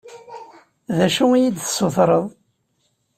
[0.95, 2.25] D acu i yi-d-tessutreḍ?